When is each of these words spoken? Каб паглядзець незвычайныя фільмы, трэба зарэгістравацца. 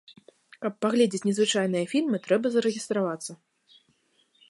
Каб 0.65 0.73
паглядзець 0.85 1.21
незвычайныя 1.29 1.85
фільмы, 1.93 2.17
трэба 2.27 2.47
зарэгістравацца. 2.57 3.41